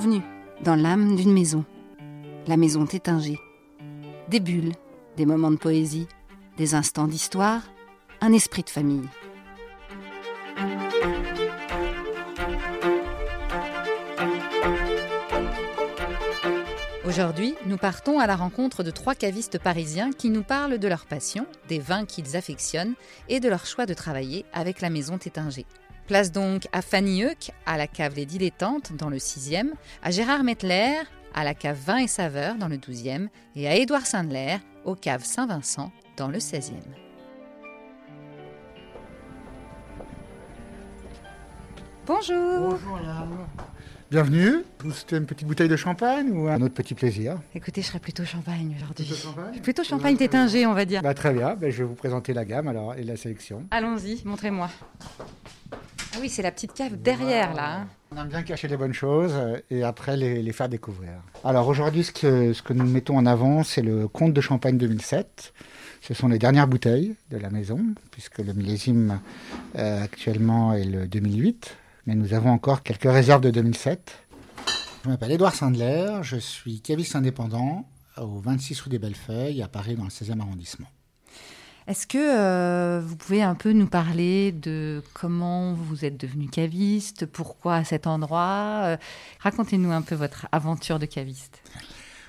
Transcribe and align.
Bienvenue 0.00 0.22
dans 0.62 0.76
l'âme 0.76 1.14
d'une 1.14 1.32
maison, 1.34 1.62
la 2.46 2.56
maison 2.56 2.86
Tétinger. 2.86 3.38
Des 4.28 4.40
bulles, 4.40 4.72
des 5.18 5.26
moments 5.26 5.50
de 5.50 5.58
poésie, 5.58 6.06
des 6.56 6.74
instants 6.74 7.06
d'histoire, 7.06 7.60
un 8.22 8.32
esprit 8.32 8.62
de 8.62 8.70
famille. 8.70 9.06
Aujourd'hui, 17.04 17.54
nous 17.66 17.76
partons 17.76 18.20
à 18.20 18.26
la 18.26 18.36
rencontre 18.36 18.82
de 18.82 18.90
trois 18.90 19.14
cavistes 19.14 19.58
parisiens 19.58 20.12
qui 20.12 20.30
nous 20.30 20.42
parlent 20.42 20.78
de 20.78 20.88
leur 20.88 21.04
passion, 21.04 21.46
des 21.68 21.78
vins 21.78 22.06
qu'ils 22.06 22.38
affectionnent 22.38 22.94
et 23.28 23.38
de 23.38 23.50
leur 23.50 23.66
choix 23.66 23.84
de 23.84 23.92
travailler 23.92 24.46
avec 24.54 24.80
la 24.80 24.88
maison 24.88 25.18
Tétinger. 25.18 25.66
Place 26.10 26.32
donc 26.32 26.66
à 26.72 26.82
Fanny 26.82 27.22
Euck, 27.22 27.52
à 27.66 27.76
la 27.76 27.86
cave 27.86 28.16
Les 28.16 28.26
Dilettantes, 28.26 28.92
dans 28.96 29.08
le 29.08 29.18
6e, 29.18 29.68
à 30.02 30.10
Gérard 30.10 30.42
Mettler, 30.42 30.94
à 31.34 31.44
la 31.44 31.54
cave 31.54 31.78
Vin 31.86 31.98
et 31.98 32.08
Saveur, 32.08 32.56
dans 32.56 32.66
le 32.66 32.78
12e, 32.78 33.28
et 33.54 33.68
à 33.68 33.76
Édouard 33.76 34.04
Sandler, 34.04 34.56
au 34.84 34.96
cave 34.96 35.22
Saint-Vincent, 35.22 35.92
dans 36.16 36.26
le 36.26 36.38
16e. 36.38 36.72
Bonjour 42.08 42.70
Bonjour 42.70 42.96
madame. 42.96 43.46
Bienvenue. 44.10 44.64
Vous 44.80 44.90
souhaitez 44.90 45.16
une 45.16 45.26
petite 45.26 45.46
bouteille 45.46 45.68
de 45.68 45.76
champagne 45.76 46.32
ou 46.32 46.48
un 46.48 46.60
autre 46.60 46.74
petit 46.74 46.94
plaisir 46.94 47.36
Écoutez, 47.54 47.82
je 47.82 47.86
serais 47.86 48.00
plutôt 48.00 48.24
champagne 48.24 48.74
aujourd'hui. 48.76 49.04
Plutôt 49.04 49.14
champagne? 49.14 49.60
Plutôt 49.60 49.84
champagne 49.84 50.16
tétingé, 50.16 50.66
on 50.66 50.74
va 50.74 50.84
dire. 50.84 51.02
Bah, 51.02 51.14
Très 51.14 51.32
bien, 51.32 51.54
Bah, 51.54 51.70
je 51.70 51.84
vais 51.84 51.84
vous 51.84 51.94
présenter 51.94 52.32
la 52.32 52.44
gamme 52.44 52.66
alors 52.66 52.96
et 52.96 53.04
la 53.04 53.16
sélection. 53.16 53.64
Allons-y, 53.70 54.22
montrez-moi. 54.24 54.68
Ah 56.12 56.18
oui, 56.20 56.28
c'est 56.28 56.42
la 56.42 56.50
petite 56.50 56.72
cave 56.72 57.00
derrière 57.00 57.54
là. 57.54 57.80
hein. 57.82 57.88
On 58.12 58.16
aime 58.16 58.28
bien 58.28 58.42
cacher 58.42 58.66
les 58.66 58.76
bonnes 58.76 58.92
choses 58.92 59.32
et 59.70 59.84
après 59.84 60.16
les, 60.16 60.52
faire 60.52 60.68
découvrir. 60.68 61.12
Alors 61.44 61.68
aujourd'hui, 61.68 62.02
ce 62.02 62.10
que, 62.10 62.72
nous 62.72 62.84
mettons 62.84 63.16
en 63.16 63.24
avant, 63.26 63.62
c'est 63.62 63.82
le 63.82 64.08
Comte 64.08 64.32
de 64.32 64.40
Champagne 64.40 64.76
2007. 64.76 65.52
Ce 66.00 66.14
sont 66.14 66.26
les 66.26 66.38
dernières 66.40 66.66
bouteilles 66.66 67.14
de 67.30 67.36
la 67.36 67.50
maison, 67.50 67.80
puisque 68.10 68.38
le 68.38 68.52
millésime 68.52 69.20
euh, 69.78 70.02
actuellement 70.02 70.72
est 70.74 70.84
le 70.84 71.06
2008. 71.06 71.76
Mais 72.06 72.16
nous 72.16 72.34
avons 72.34 72.50
encore 72.50 72.82
quelques 72.82 73.04
réserves 73.10 73.42
de 73.42 73.50
2007. 73.50 74.12
Je 75.04 75.08
m'appelle 75.08 75.30
Édouard 75.30 75.54
Sandler, 75.54 76.18
je 76.22 76.36
suis 76.36 76.80
caviste 76.80 77.14
indépendant 77.14 77.86
au 78.16 78.40
26 78.40 78.80
rue 78.80 78.90
des 78.90 78.98
Bellefeuilles, 78.98 79.62
à 79.62 79.68
Paris, 79.68 79.94
dans 79.94 80.04
le 80.04 80.10
16e 80.10 80.40
arrondissement. 80.40 80.88
Est-ce 81.86 82.06
que 82.06 82.18
euh, 82.18 83.00
vous 83.00 83.16
pouvez 83.16 83.42
un 83.42 83.54
peu 83.54 83.72
nous 83.72 83.86
parler 83.86 84.52
de 84.52 85.02
comment 85.14 85.72
vous 85.74 86.04
êtes 86.04 86.20
devenu 86.20 86.48
caviste, 86.48 87.26
pourquoi 87.26 87.76
à 87.76 87.84
cet 87.84 88.06
endroit 88.06 88.82
Euh, 88.84 88.96
Racontez-nous 89.40 89.90
un 89.90 90.02
peu 90.02 90.14
votre 90.14 90.46
aventure 90.52 90.98
de 90.98 91.06
caviste. 91.06 91.62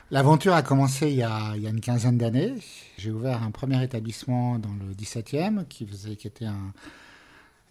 L'aventure 0.09 0.53
a 0.53 0.61
commencé 0.61 1.09
il 1.09 1.15
y 1.15 1.23
a, 1.23 1.55
une 1.55 1.79
quinzaine 1.79 2.17
d'années. 2.17 2.53
J'ai 2.97 3.11
ouvert 3.11 3.43
un 3.43 3.51
premier 3.51 3.81
établissement 3.81 4.59
dans 4.59 4.73
le 4.73 4.93
17e 4.93 5.65
qui, 5.67 5.85
faisait, 5.85 6.15
qui 6.17 6.27
était 6.27 6.45
un, 6.45 6.73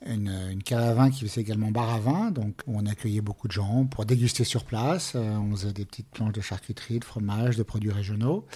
une, 0.06 0.32
une 0.50 0.62
cave 0.62 0.82
à 0.82 0.94
vin 0.94 1.10
qui 1.10 1.26
faisait 1.26 1.42
également 1.42 1.70
bar 1.70 1.90
à 1.90 1.98
vin, 1.98 2.30
donc 2.30 2.62
où 2.66 2.78
on 2.78 2.86
accueillait 2.86 3.20
beaucoup 3.20 3.46
de 3.46 3.52
gens 3.52 3.84
pour 3.84 4.06
déguster 4.06 4.44
sur 4.44 4.64
place. 4.64 5.12
Euh, 5.14 5.36
on 5.36 5.50
faisait 5.54 5.72
des 5.72 5.84
petites 5.84 6.08
planches 6.08 6.32
de 6.32 6.40
charcuterie, 6.40 6.98
de 6.98 7.04
fromage, 7.04 7.56
de 7.56 7.62
produits 7.62 7.92
régionaux. 7.92 8.46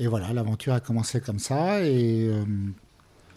Et 0.00 0.06
voilà, 0.06 0.32
l'aventure 0.32 0.74
a 0.74 0.80
commencé 0.80 1.20
comme 1.20 1.40
ça. 1.40 1.82
Et, 1.84 2.28
euh, 2.28 2.44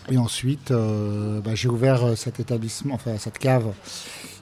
et 0.09 0.17
ensuite, 0.17 0.72
euh, 0.72 1.42
bah, 1.42 1.56
j'ai 1.56 1.67
ouvert 1.67 2.04
euh, 2.04 2.16
cet 2.16 2.40
établissement, 2.40 2.94
enfin 2.94 3.17
cette 3.17 3.40
cave, 3.40 3.73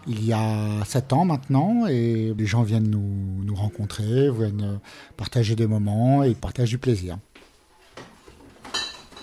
il 0.06 0.26
y 0.26 0.34
a 0.34 0.84
sept 0.86 1.14
ans 1.14 1.24
maintenant. 1.24 1.88
Et 1.88 2.34
les 2.38 2.46
gens 2.46 2.64
viennent 2.64 2.90
nous, 2.90 3.44
nous 3.44 3.56
rencontrer, 3.56 4.30
viennent 4.32 4.80
partager 5.16 5.56
des 5.56 5.68
moments 5.68 6.24
et 6.24 6.36
partagent 6.36 6.70
du 6.70 6.78
plaisir. 6.78 7.18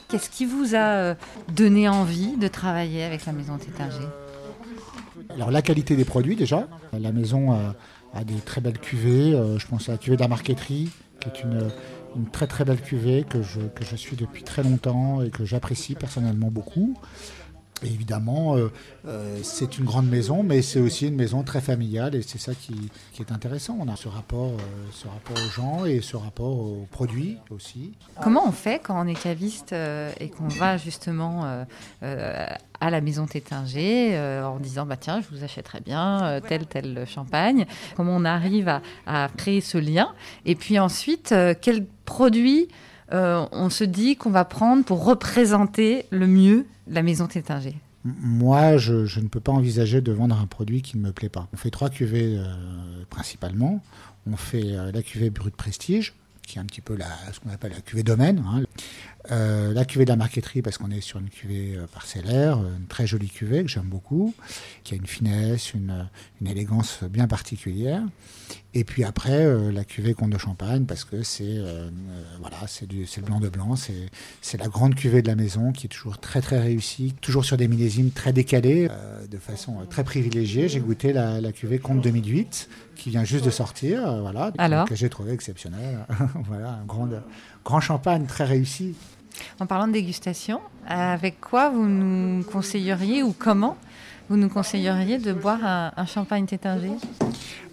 Qu'est-ce 0.09 0.31
qui 0.31 0.47
vous 0.47 0.75
a 0.75 1.17
donné 1.53 1.89
envie 1.89 2.37
de 2.37 2.49
travailler 2.49 3.03
avec 3.03 3.27
la 3.27 3.33
maison 3.33 3.59
Tétinger? 3.59 4.07
Alors 5.35 5.51
la 5.51 5.61
qualité 5.63 5.97
des 5.97 6.05
produits 6.05 6.37
déjà. 6.37 6.69
La 6.99 7.11
maison 7.11 7.53
a, 7.53 7.75
a 8.15 8.25
des 8.25 8.37
très 8.37 8.61
belles 8.61 8.79
cuvées. 8.79 9.33
Je 9.59 9.67
pense 9.67 9.89
à 9.89 9.93
la 9.93 9.99
cuvée 9.99 10.17
de 10.17 10.23
la 10.23 10.29
marqueterie, 10.29 10.91
qui 11.21 11.29
est 11.29 11.43
une, 11.43 11.71
une 12.17 12.27
très 12.31 12.47
très 12.47 12.65
belle 12.65 12.81
cuvée 12.81 13.25
que 13.29 13.43
je, 13.43 13.61
que 13.61 13.85
je 13.85 13.97
suis 13.97 14.17
depuis 14.17 14.43
très 14.43 14.63
longtemps 14.63 15.23
et 15.23 15.31
que 15.31 15.45
j'apprécie 15.45 15.95
personnellement 15.95 16.49
beaucoup. 16.51 16.97
Évidemment, 17.83 18.57
euh, 18.57 18.73
euh, 19.07 19.39
c'est 19.43 19.77
une 19.79 19.85
grande 19.85 20.09
maison, 20.09 20.43
mais 20.43 20.63
c'est 20.63 20.81
aussi 20.81 21.09
une 21.09 21.15
maison 21.15 21.43
très 21.43 21.61
familiale 21.61 22.15
et 22.15 22.23
c'est 22.23 22.39
ça 22.39 22.53
qui, 22.55 22.91
est 23.21 23.33
intéressant. 23.33 23.77
On 23.81 23.89
a 23.93 23.97
ce 23.97 24.09
rapport, 24.09 24.53
euh, 24.53 24.91
ce 24.93 25.07
rapport 25.07 25.37
aux 25.37 25.51
gens 25.51 25.85
et 25.85 26.01
ce 26.01 26.17
rapport 26.17 26.59
aux 26.59 26.87
produits 26.91 27.37
aussi. 27.51 27.93
Comment 28.23 28.47
on 28.47 28.53
fait 28.53 28.81
quand 28.83 28.99
on 28.99 29.07
est 29.07 29.21
caviste 29.21 29.73
et 29.73 30.29
qu'on 30.31 30.49
va 30.49 30.77
justement 30.77 31.67
à 32.03 32.91
la 32.91 33.01
maison 33.01 33.27
Tétinger 33.27 34.19
en 34.45 34.59
disant 34.59 34.87
bah 34.87 34.97
tiens 34.97 35.21
je 35.21 35.35
vous 35.35 35.45
achèterai 35.45 35.81
bien 35.81 36.41
tel 36.47 36.67
tel 36.67 37.07
champagne 37.07 37.67
Comment 37.97 38.17
on 38.17 38.25
arrive 38.25 38.69
à, 38.69 38.83
à 39.07 39.29
créer 39.37 39.61
ce 39.61 39.79
lien? 39.79 40.13
Et 40.45 40.55
puis 40.55 40.79
ensuite 40.79 41.33
euh, 41.33 41.55
quel 41.61 41.87
produit 42.05 42.69
euh, 43.13 43.47
on 43.53 43.71
se 43.71 43.85
dit 43.85 44.17
qu'on 44.17 44.31
va 44.31 44.45
prendre 44.45 44.85
pour 44.85 45.05
représenter 45.05 46.07
le 46.11 46.27
mieux 46.27 46.67
la 46.89 47.03
maison 47.03 47.27
Tétinger 47.27 47.77
Moi, 48.05 48.77
je, 48.79 49.21
ne 49.21 49.29
peux 49.29 49.41
pas 49.41 49.53
envisager 49.53 50.01
de 50.01 50.13
vendre 50.13 50.39
un 50.41 50.47
produit 50.47 50.83
qui 50.83 50.99
ne 50.99 51.03
me 51.03 51.13
plaît 51.13 51.29
pas. 51.29 51.49
On 51.53 51.57
fait 51.57 51.71
trois 51.71 51.91
cuvées 51.91 52.37
euh, 52.39 52.45
principalement. 53.11 53.83
On 54.31 54.37
fait 54.37 54.73
euh, 54.73 54.91
la 54.93 55.03
cuvée 55.03 55.31
Brut 55.31 55.55
Prestige, 55.55 56.15
qui 56.43 56.59
est 56.59 56.61
un 56.61 56.65
petit 56.65 56.81
peu 56.81 56.97
ce 57.33 57.41
qu'on 57.41 57.51
appelle 57.51 57.73
la 57.73 57.81
cuvée 57.81 58.03
domaine. 58.03 58.45
hein. 58.49 58.63
Euh, 59.31 59.73
la 59.73 59.85
cuvée 59.85 60.05
de 60.05 60.11
la 60.11 60.17
marqueterie, 60.17 60.63
parce 60.63 60.79
qu'on 60.79 60.91
est 60.91 61.01
sur 61.01 61.19
une 61.19 61.31
cuvée 61.31 61.75
euh, 61.77 61.87
parcellaire, 61.93 62.59
euh, 62.59 62.77
une 62.79 62.87
très 62.87 63.07
jolie 63.07 63.29
cuvée 63.29 63.63
que 63.65 63.69
j'aime 63.71 63.85
beaucoup, 63.85 64.35
qui 64.85 64.95
a 64.95 64.97
une 64.97 65.07
finesse, 65.07 65.75
une, 65.75 66.09
une 66.41 66.47
élégance 66.47 67.01
bien 67.05 67.27
particulière. 67.27 68.03
Et 68.75 68.85
puis 68.85 69.05
après, 69.05 69.43
euh, 69.47 69.73
la 69.73 69.85
cuvée 69.85 70.13
Comte 70.13 70.29
de 70.29 70.39
Champagne, 70.39 70.85
parce 70.85 71.05
que 71.05 71.23
c'est 71.23 71.45
euh, 71.47 71.89
voilà, 72.41 72.59
c'est 72.67 72.87
le 72.91 73.23
blanc 73.23 73.41
de 73.41 73.49
blanc, 73.49 73.75
c'est 73.75 74.59
la 74.59 74.69
grande 74.69 74.95
cuvée 74.95 75.23
de 75.23 75.29
la 75.29 75.35
maison 75.35 75.73
qui 75.73 75.87
est 75.87 75.89
toujours 75.89 76.19
très 76.19 76.43
très 76.43 76.61
réussie, 76.61 77.15
toujours 77.23 77.47
sur 77.47 77.57
des 77.57 77.69
millésimes 77.69 78.11
très 78.11 78.35
décalés, 78.35 78.89
euh, 78.91 79.27
de 79.27 79.39
façon 79.39 79.79
très 79.89 80.05
privilégiée. 80.05 80.69
J'ai 80.69 80.81
goûté 80.81 81.15
la, 81.15 81.41
la 81.41 81.53
cuvée 81.53 81.79
Comte 81.79 82.03
2008 82.03 82.69
qui 82.97 83.09
vient 83.09 83.25
juste 83.25 83.47
de 83.47 83.51
sortir, 83.51 84.21
voilà, 84.21 84.53
Alors? 84.59 84.87
que 84.87 84.95
j'ai 84.95 85.09
trouvé 85.09 85.33
exceptionnelle. 85.33 85.99
voilà, 86.47 86.73
un 86.73 86.85
grand, 86.85 87.09
grand 87.65 87.81
champagne 87.81 88.27
très 88.27 88.45
réussi. 88.45 88.95
En 89.61 89.67
parlant 89.67 89.87
de 89.89 89.93
dégustation, 89.93 90.61
avec 90.87 91.41
quoi 91.41 91.71
vous 91.71 91.87
nous 91.87 92.43
conseilleriez 92.45 93.23
ou 93.23 93.35
comment 93.39 93.77
vous 94.29 94.37
nous 94.37 94.49
conseilleriez 94.49 95.19
de 95.19 95.33
boire 95.33 95.65
un, 95.65 95.93
un 95.97 96.07
champagne 96.07 96.47
Tétinger 96.47 96.97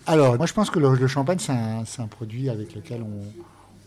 Alors, 0.06 0.38
moi 0.38 0.46
je 0.46 0.54
pense 0.54 0.70
que 0.70 0.80
le, 0.80 0.94
le 0.96 1.08
champagne 1.08 1.40
c'est 1.40 2.02
un, 2.02 2.08
produit 2.08 2.50
avec 2.50 2.76
lequel 2.76 3.02
on, 3.02 3.24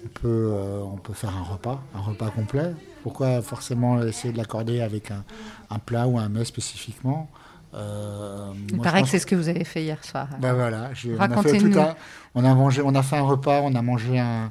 on 0.04 0.09
peut, 0.09 0.50
euh, 0.53 0.81
on 0.82 0.97
peut 0.97 1.12
faire 1.12 1.36
un 1.36 1.42
repas, 1.42 1.81
un 1.94 2.00
repas 2.00 2.31
complet. 2.31 2.72
Pourquoi 3.03 3.41
forcément 3.42 4.03
essayer 4.03 4.32
de 4.32 4.38
l'accorder 4.38 4.81
avec 4.81 5.10
un, 5.12 5.25
un 5.70 5.78
plat 5.78 6.06
ou 6.09 6.19
un 6.19 6.28
mets 6.28 6.44
spécifiquement? 6.44 7.28
Euh, 7.75 8.53
Il 8.69 8.76
moi, 8.76 8.84
paraît 8.84 9.03
que 9.03 9.09
c'est 9.09 9.19
ce 9.19 9.26
que 9.26 9.36
vous 9.36 9.48
avez 9.48 9.65
fait 9.65 9.82
hier 9.82 10.03
soir. 10.04 10.28
Ben 10.41 10.54
voilà, 10.54 10.91
on 11.19 11.20
a 11.20 11.42
fait 11.42 11.59
tout 11.59 11.78
un- 11.78 11.94
on 12.34 12.44
a 12.44 12.54
mangé, 12.54 12.82
on 12.84 12.94
a 12.94 13.03
fait 13.03 13.16
un 13.16 13.22
repas, 13.22 13.60
on 13.62 13.75
a 13.75 13.82
mangé 13.82 14.19
un, 14.19 14.50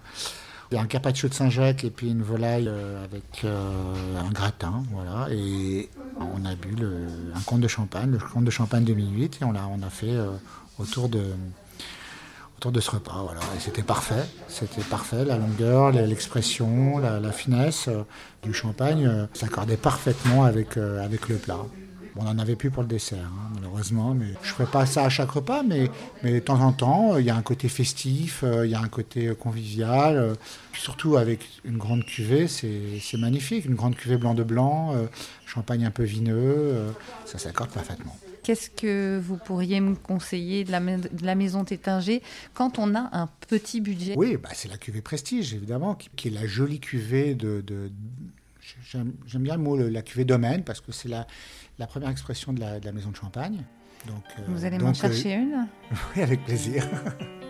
un 0.73 0.85
carpaccio 0.85 1.29
de 1.29 1.33
Saint-Jacques 1.33 1.83
et 1.83 1.89
puis 1.89 2.09
une 2.09 2.21
volaille 2.21 2.67
euh, 2.67 3.03
avec 3.03 3.43
euh, 3.43 4.19
un 4.19 4.29
gratin, 4.31 4.83
voilà. 4.91 5.27
Et 5.31 5.89
on 6.19 6.45
a 6.45 6.55
bu 6.55 6.75
le, 6.75 7.07
un 7.35 7.39
comte 7.41 7.61
de 7.61 7.67
champagne, 7.67 8.11
le 8.11 8.17
comte 8.17 8.45
de 8.45 8.51
champagne 8.51 8.83
2008, 8.83 9.39
et 9.41 9.45
on 9.45 9.51
l'a, 9.51 9.67
on 9.67 9.81
a 9.85 9.89
fait 9.89 10.11
euh, 10.11 10.31
autour 10.79 11.09
de 11.09 11.23
autour 12.57 12.71
de 12.71 12.79
ce 12.79 12.91
repas, 12.91 13.21
voilà. 13.23 13.41
Et 13.55 13.59
c'était 13.59 13.83
parfait, 13.83 14.25
c'était 14.47 14.81
parfait, 14.81 15.25
la 15.25 15.37
longueur, 15.37 15.91
l'expression, 15.91 16.99
la, 16.99 17.31
finesse 17.31 17.89
du 18.43 18.53
champagne 18.53 19.27
s'accordait 19.33 19.75
parfaitement 19.75 20.45
avec 20.45 20.77
avec 20.77 21.27
le 21.27 21.35
plat. 21.35 21.59
Bon, 22.15 22.21
on 22.21 22.25
n'en 22.25 22.39
avait 22.39 22.55
plus 22.55 22.71
pour 22.71 22.81
le 22.81 22.87
dessert, 22.87 23.25
hein, 23.25 23.51
malheureusement, 23.55 24.13
mais 24.13 24.27
je 24.41 24.47
ne 24.49 24.53
ferai 24.53 24.65
pas 24.71 24.85
ça 24.85 25.03
à 25.03 25.09
chaque 25.09 25.31
repas, 25.31 25.63
mais, 25.63 25.89
mais 26.23 26.31
de 26.33 26.39
temps 26.39 26.61
en 26.61 26.71
temps, 26.71 27.13
euh, 27.15 27.19
il 27.21 27.27
y 27.27 27.29
a 27.29 27.35
un 27.35 27.41
côté 27.41 27.67
festif, 27.67 28.41
euh, 28.43 28.65
il 28.65 28.71
y 28.71 28.75
a 28.75 28.79
un 28.79 28.87
côté 28.87 29.27
euh, 29.27 29.35
convivial, 29.35 30.35
surtout 30.73 31.17
avec 31.17 31.41
une 31.65 31.77
grande 31.77 32.05
cuvée, 32.05 32.47
c'est 32.47 33.17
magnifique, 33.17 33.65
une 33.65 33.75
grande 33.75 33.95
cuvée 33.95 34.15
blanc 34.17 34.33
de 34.33 34.43
blanc, 34.43 34.93
champagne 35.45 35.85
un 35.85 35.91
peu 35.91 36.03
vineux, 36.03 36.75
ça 37.25 37.37
s'accorde 37.37 37.71
parfaitement. 37.71 38.15
Qu'est-ce 38.43 38.69
que 38.69 39.19
vous 39.21 39.37
pourriez 39.37 39.81
me 39.81 39.95
conseiller 39.95 40.63
de 40.63 40.71
la, 40.71 40.79
ma- 40.79 40.97
de 40.97 41.25
la 41.25 41.33
maison 41.35 41.63
Tétinger 41.65 42.21
quand 42.53 42.77
on 42.77 42.93
a 42.93 43.09
un 43.11 43.27
petit 43.49 43.81
budget? 43.81 44.13
Oui, 44.15 44.37
bah, 44.37 44.49
c'est 44.53 44.69
la 44.69 44.77
cuvée 44.77 45.01
Prestige, 45.01 45.53
évidemment, 45.53 45.95
qui, 45.95 46.09
qui 46.15 46.27
est 46.27 46.31
la 46.31 46.45
jolie 46.45 46.79
cuvée 46.79 47.33
de... 47.35 47.61
de- 47.65 47.91
J'aime 48.91 49.13
bien 49.43 49.55
le 49.55 49.61
mot, 49.61 49.75
la 49.77 50.01
cuvée 50.01 50.25
domaine, 50.25 50.63
parce 50.63 50.81
que 50.81 50.91
c'est 50.91 51.09
la, 51.09 51.27
la 51.79 51.87
première 51.87 52.09
expression 52.09 52.53
de 52.53 52.59
la, 52.59 52.79
de 52.79 52.85
la 52.85 52.91
maison 52.91 53.11
de 53.11 53.15
champagne. 53.15 53.63
Donc, 54.07 54.23
euh, 54.39 54.43
Vous 54.47 54.65
allez 54.65 54.77
m'en 54.77 54.89
euh, 54.89 54.93
chercher 54.93 55.33
une? 55.33 55.67
Oui, 56.15 56.21
avec 56.21 56.43
plaisir. 56.45 56.85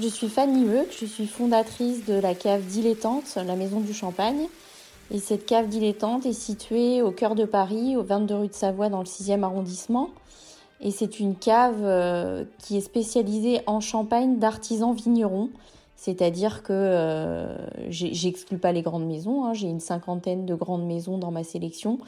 suis 0.00 0.28
Fanny 0.28 0.64
Weuk, 0.64 0.88
je 0.98 1.06
suis 1.06 1.26
fondatrice 1.26 2.04
de 2.06 2.14
la 2.14 2.34
cave 2.34 2.64
dilettante, 2.64 3.36
la 3.36 3.56
maison 3.56 3.80
du 3.80 3.92
champagne. 3.92 4.46
Et 5.10 5.18
cette 5.18 5.44
cave 5.44 5.68
dilettante 5.68 6.24
est 6.24 6.32
située 6.32 7.02
au 7.02 7.10
cœur 7.10 7.34
de 7.34 7.44
Paris, 7.44 7.96
au 7.96 8.02
22 8.02 8.34
rue 8.34 8.48
de 8.48 8.54
Savoie, 8.54 8.88
dans 8.88 9.00
le 9.00 9.06
6e 9.06 9.42
arrondissement. 9.42 10.10
Et 10.80 10.90
c'est 10.90 11.20
une 11.20 11.36
cave 11.36 11.80
euh, 11.82 12.44
qui 12.58 12.76
est 12.76 12.80
spécialisée 12.80 13.60
en 13.66 13.80
champagne 13.80 14.38
d'artisans 14.38 14.94
vignerons. 14.94 15.50
C'est-à-dire 15.96 16.62
que 16.62 16.72
euh, 16.72 17.56
j'exclus 17.88 18.58
pas 18.58 18.72
les 18.72 18.82
grandes 18.82 19.06
maisons, 19.06 19.44
hein. 19.44 19.52
j'ai 19.54 19.68
une 19.68 19.78
cinquantaine 19.78 20.46
de 20.46 20.54
grandes 20.54 20.84
maisons 20.84 21.18
dans 21.18 21.30
ma 21.30 21.44
sélection, 21.44 21.98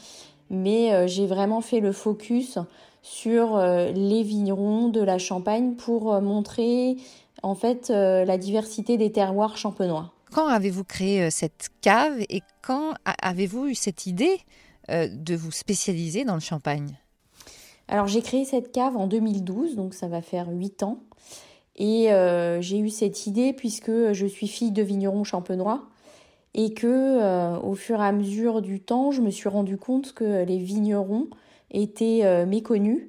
mais 0.51 0.93
euh, 0.93 1.07
j'ai 1.07 1.27
vraiment 1.27 1.61
fait 1.61 1.79
le 1.79 1.93
focus 1.93 2.59
sur 3.03 3.59
les 3.59 4.23
vignerons 4.23 4.89
de 4.89 5.03
la 5.03 5.19
Champagne 5.19 5.75
pour 5.75 6.19
montrer 6.23 6.97
en 7.45 7.55
fait 7.55 7.91
la 7.91 8.39
diversité 8.39 8.97
des 8.97 9.13
terroirs 9.13 9.57
champenois. 9.57 10.13
Quand 10.33 10.47
avez-vous 10.47 10.85
créé 10.85 11.31
cette 11.31 11.69
cave 11.81 12.21
et 12.29 12.41
quand 12.63 12.95
avez-vous 13.23 13.67
eu 13.69 13.75
cette 13.75 14.07
idée 14.07 14.39
de 14.89 15.37
vous 15.37 15.53
spécialiser 15.53 16.25
dans 16.25 16.35
le 16.35 16.41
champagne? 16.41 16.99
Alors 17.89 18.07
j'ai 18.07 18.23
créé 18.23 18.45
cette 18.45 18.73
cave 18.73 18.97
en 18.97 19.07
2012, 19.07 19.77
donc 19.77 19.95
ça 19.95 20.09
va 20.09 20.23
faire 20.23 20.49
8 20.51 20.83
ans. 20.83 21.01
Et 21.77 22.13
euh, 22.13 22.61
j'ai 22.61 22.79
eu 22.79 22.89
cette 22.89 23.27
idée 23.27 23.53
puisque 23.53 24.13
je 24.13 24.27
suis 24.27 24.49
fille 24.49 24.71
de 24.71 24.83
vigneron 24.83 25.25
champenois 25.25 25.83
et 26.55 26.73
que 26.73 26.87
euh, 26.87 27.59
au 27.59 27.75
fur 27.75 28.01
et 28.01 28.07
à 28.07 28.13
mesure 28.13 28.63
du 28.63 28.81
temps, 28.81 29.11
je 29.11 29.21
me 29.21 29.31
suis 29.31 29.49
rendu 29.49 29.77
compte 29.77 30.13
que 30.13 30.45
les 30.45 30.59
vignerons 30.59 31.29
étaient 31.73 32.21
euh, 32.23 32.47
méconnus. 32.47 33.09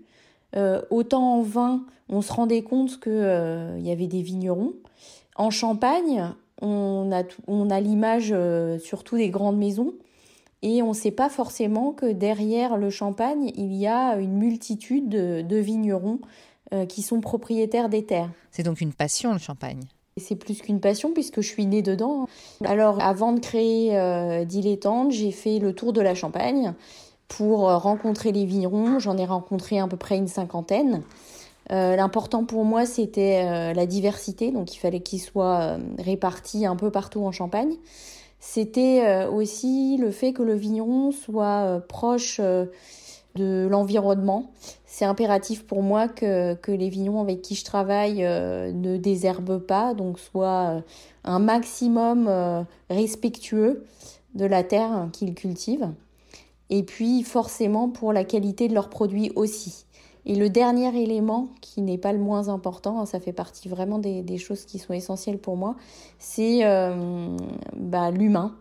Autant 0.90 1.36
en 1.36 1.42
vin, 1.42 1.86
on 2.10 2.22
se 2.22 2.32
rendait 2.32 2.62
compte 2.62 3.00
qu'il 3.00 3.80
y 3.82 3.92
avait 3.92 4.08
des 4.08 4.22
vignerons. 4.22 4.74
En 5.36 5.50
Champagne, 5.50 6.34
on 6.62 7.12
a, 7.12 7.24
on 7.48 7.70
a 7.70 7.80
l'image 7.82 8.34
surtout 8.80 9.18
des 9.18 9.30
grandes 9.30 9.58
maisons 9.58 9.94
et 10.66 10.82
on 10.82 10.90
ne 10.90 10.94
sait 10.94 11.12
pas 11.12 11.30
forcément 11.30 11.92
que 11.92 12.12
derrière 12.12 12.76
le 12.76 12.90
champagne, 12.90 13.52
il 13.56 13.74
y 13.76 13.86
a 13.86 14.18
une 14.18 14.34
multitude 14.34 15.10
de, 15.10 15.58
vignerons 15.58 16.20
euh, 16.74 16.88
qui 16.88 17.04
sont 17.04 17.22
propriétaires 17.22 17.88
des 17.88 18.04
terres. 18.04 18.32
C'est 18.50 18.64
donc 18.64 18.82
une 18.82 18.94
passion 18.94 19.32
le 19.32 19.38
champagne 19.40 19.82
c'est 20.18 20.38
plus 20.38 20.62
qu'une 20.62 20.80
passion 20.80 21.12
puisque 21.12 21.42
je 21.42 21.48
suis 21.50 21.66
née 21.66 21.82
dedans. 21.82 22.30
Alors 22.64 23.04
avant 23.04 23.34
de 23.34 23.42
créer 23.42 23.98
euh, 23.98 24.46
Dilettante, 24.46 25.12
j'ai 25.12 25.32
fait 25.32 25.60
le 25.60 25.74
tour 25.74 25.92
de 25.92 26.00
la 26.00 26.16
Champagne 26.16 26.74
pour 27.28 27.70
euh, 27.70 27.78
rencontrer 27.78 28.32
les 28.32 28.46
vignerons. 28.46 29.00
J'en 29.00 29.18
ai 29.18 29.26
rencontré 29.26 29.80
à 29.80 29.88
peu 29.88 29.98
près 29.98 30.18
une 30.18 30.28
cinquantaine. 30.28 31.04
L'important 31.72 32.46
pour 32.46 32.64
moi, 32.64 32.86
c'était 32.86 33.74
la 33.74 33.86
diversité, 33.88 34.52
donc 34.52 34.76
il 34.76 34.78
fallait 34.78 35.00
qu'ils 35.00 35.20
soient 35.20 35.78
répartis 35.98 36.68
un 36.68 36.76
peu 36.76 36.92
partout 36.92 37.26
en 37.26 37.32
Champagne 37.32 37.76
c'était 38.48 39.04
euh, 39.04 39.30
aussi 39.30 39.98
le 39.98 40.12
fait 40.12 40.32
que 40.32 40.44
le 40.44 40.54
vigneron 40.54 41.12
soit 41.12 41.64
euh, 41.66 41.80
proche 41.80 42.40
euh, 42.40 42.68
de 43.34 43.68
l'environnement. 43.68 44.52
C'est 44.86 45.04
impératif 45.04 45.66
pour 45.66 45.82
moi 45.82 46.08
que, 46.08 46.54
que, 46.54 46.72
les 46.72 46.90
vignerons 46.90 47.22
avec 47.22 47.42
qui 47.42 47.56
je 47.56 47.66
travaille 47.66 48.22
ne 48.22 48.96
désherbent 48.96 49.60
pas, 49.60 49.94
donc 49.94 50.20
soient 50.20 50.82
un 51.26 51.40
maximum 51.40 52.30
respectueux 52.90 53.84
de 54.36 54.46
la 54.46 54.64
terre 54.64 55.10
qu'ils 55.12 55.34
cultivent. 55.34 55.90
Et 56.70 56.84
puis 56.84 57.24
forcément 57.24 57.90
pour 57.90 58.14
la 58.14 58.24
qualité 58.24 58.68
de 58.68 58.74
leurs 58.74 58.90
produits 58.90 59.32
aussi. 59.36 59.86
Et 60.28 60.36
le 60.36 60.50
dernier 60.50 60.96
élément, 61.02 61.50
qui 61.62 61.82
n'est 61.82 62.00
pas 62.00 62.12
le 62.12 62.18
moins 62.18 62.50
important, 62.50 63.00
hein, 63.00 63.06
ça 63.06 63.20
fait 63.20 63.34
partie 63.34 63.70
vraiment 63.70 64.00
des, 64.00 64.38
choses 64.38 64.66
qui 64.66 64.80
sont 64.80 64.94
essentielles 64.94 65.38
pour 65.38 65.56
moi, 65.56 65.76
c'est 66.18 66.66
euh, 66.66 67.38
bah, 67.76 68.10
l'humain. 68.10 68.56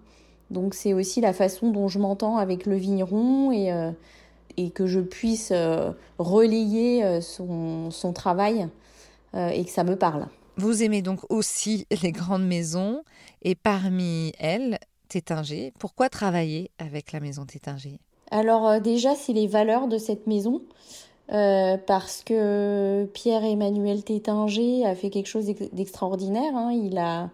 Donc 0.50 0.74
c'est 0.74 0.92
aussi 0.92 1.22
la 1.22 1.32
façon 1.32 1.70
dont 1.70 1.88
je 1.88 1.98
m'entends 1.98 2.36
avec 2.36 2.66
le 2.66 2.76
vigneron 2.76 3.50
et, 3.50 3.72
euh, 3.72 3.90
que 4.74 4.86
je 4.86 5.00
puisse 5.00 5.52
euh, 5.52 5.92
relayer 6.18 7.20
son, 7.22 7.90
travail 8.14 8.68
et 9.34 9.64
que 9.64 9.70
ça 9.70 9.82
me 9.84 9.96
parle. 9.96 10.28
Vous 10.56 10.82
aimez 10.84 11.02
donc 11.02 11.20
aussi 11.30 11.86
les 12.02 12.12
grandes 12.12 12.46
maisons 12.46 13.02
et 13.42 13.56
parmi 13.56 14.32
elles, 14.38 14.78
Pourquoi 15.78 16.08
travailler 16.08 16.70
avec 16.78 17.12
la 17.12 17.20
maison 17.20 17.44
Tétinger? 17.44 17.98
Alors 18.30 18.80
déjà, 18.80 19.14
c'est 19.14 19.32
les 19.32 19.46
valeurs 19.46 19.88
de 19.88 19.98
cette 19.98 20.26
maison. 20.26 20.62
Euh, 21.32 21.78
parce 21.78 22.22
que 22.22 23.08
Pierre-Emmanuel 23.14 24.04
Tétinger 24.04 24.84
a 24.84 24.94
fait 24.94 25.08
quelque 25.08 25.26
chose 25.26 25.46
d'extraordinaire. 25.72 26.54
Hein. 26.54 26.72
Il, 26.72 26.98
a, 26.98 27.30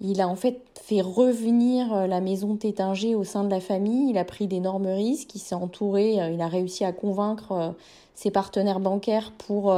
il 0.00 0.20
a 0.20 0.28
en 0.28 0.36
fait 0.36 0.60
fait 0.82 1.00
revenir 1.00 1.94
euh, 1.94 2.06
la 2.06 2.20
maison 2.20 2.56
Tétinger 2.56 3.14
au 3.14 3.24
sein 3.24 3.44
de 3.44 3.50
la 3.50 3.60
famille. 3.60 4.10
Il 4.10 4.18
a 4.18 4.24
pris 4.24 4.46
d'énormes 4.48 4.86
risques. 4.86 5.34
Il 5.34 5.38
s'est 5.38 5.54
entouré, 5.54 6.20
euh, 6.20 6.30
il 6.30 6.42
a 6.42 6.48
réussi 6.48 6.84
à 6.84 6.92
convaincre 6.92 7.74
ses 8.14 8.30
partenaires 8.30 8.80
bancaires 8.80 9.32
pour, 9.38 9.74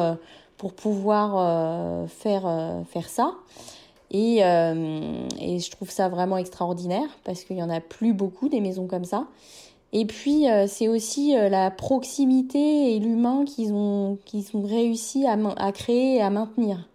pour 0.56 0.74
pouvoir 0.74 2.08
faire, 2.08 2.82
faire 2.90 3.08
ça. 3.08 3.34
Et, 4.16 4.38
et 4.38 5.58
je 5.58 5.70
trouve 5.72 5.90
ça 5.90 6.08
vraiment 6.08 6.36
extraordinaire 6.36 7.08
parce 7.24 7.42
qu'il 7.42 7.56
n'y 7.56 7.62
en 7.64 7.68
a 7.68 7.80
plus 7.80 8.12
beaucoup 8.12 8.48
des 8.48 8.60
maisons 8.60 8.86
comme 8.86 9.04
ça. 9.04 9.26
Et 9.94 10.06
puis, 10.06 10.50
euh, 10.50 10.66
c'est 10.66 10.88
aussi 10.88 11.38
euh, 11.38 11.48
la 11.48 11.70
proximité 11.70 12.96
et 12.96 12.98
l'humain 12.98 13.44
qu'ils 13.44 13.72
ont, 13.72 14.18
ont 14.54 14.66
réussi 14.66 15.24
à, 15.24 15.72
créer 15.72 16.16
et 16.16 16.20
à 16.20 16.30
maintenir, 16.30 16.88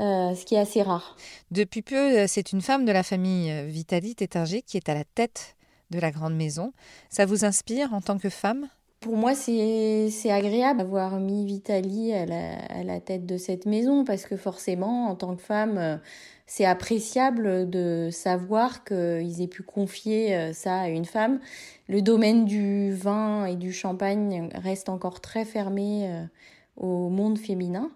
euh, 0.00 0.34
ce 0.34 0.46
qui 0.46 0.54
est 0.54 0.58
assez 0.58 0.80
rare. 0.80 1.18
Depuis 1.50 1.82
peu, 1.82 2.26
c'est 2.26 2.52
une 2.52 2.62
femme 2.62 2.86
de 2.86 2.92
la 2.92 3.02
famille 3.02 3.52
Vitali 3.66 4.14
Tétinger 4.14 4.62
qui 4.62 4.78
est 4.78 4.88
à 4.88 4.94
la 4.94 5.04
tête 5.04 5.54
de 5.90 5.98
la 6.00 6.10
grande 6.10 6.34
maison. 6.34 6.72
Ça 7.10 7.26
vous 7.26 7.44
inspire 7.44 7.92
en 7.92 8.00
tant 8.00 8.18
que 8.18 8.30
femme? 8.30 8.68
Pour 9.04 9.18
moi, 9.18 9.34
c'est 9.34 10.30
agréable 10.30 10.78
d'avoir 10.78 11.20
mis 11.20 11.44
Vitali 11.44 12.14
à 12.14 12.24
la, 12.24 12.56
à 12.70 12.82
la, 12.82 13.00
tête 13.00 13.26
de 13.26 13.36
cette 13.36 13.66
maison 13.66 14.02
parce 14.02 14.24
que 14.24 14.34
forcément, 14.34 15.08
en 15.08 15.14
tant 15.14 15.36
que 15.36 15.42
femme, 15.42 16.00
c'est 16.46 16.64
appréciable 16.64 17.68
de 17.68 18.08
savoir 18.10 18.82
qu'ils 18.82 19.42
aient 19.42 19.48
pu 19.48 19.62
confier 19.62 20.34
euh, 20.34 20.52
ça 20.54 20.80
à 20.80 20.88
une 20.88 21.04
femme. 21.04 21.38
Le 21.86 22.00
domaine 22.00 22.46
du 22.46 22.94
vin 22.94 23.44
et 23.44 23.56
du 23.56 23.74
champagne 23.74 24.48
reste 24.54 24.88
encore 24.88 25.20
très 25.20 25.44
fermé 25.44 26.08
euh, 26.08 26.24
au 26.78 27.10
monde 27.10 27.38
féminin. 27.38 27.90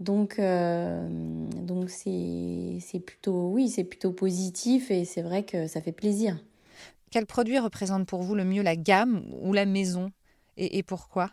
Donc, 0.00 0.38
euh, 0.38 1.08
donc 1.62 1.88
c'est 1.88 3.00
plutôt, 3.06 3.48
oui, 3.48 3.70
c'est 3.70 3.84
plutôt 3.84 4.12
positif 4.12 4.90
et 4.90 5.06
c'est 5.06 5.22
vrai 5.22 5.44
que 5.44 5.66
ça 5.66 5.80
fait 5.80 5.92
plaisir. 5.92 6.42
Quel 7.10 7.24
produit 7.24 7.58
représente 7.58 8.06
pour 8.06 8.20
vous 8.20 8.34
le 8.34 8.44
mieux 8.44 8.62
la 8.62 8.76
gamme 8.76 9.24
ou 9.40 9.54
la 9.54 9.64
maison? 9.64 10.12
Et, 10.56 10.82
pourquoi? 10.82 11.30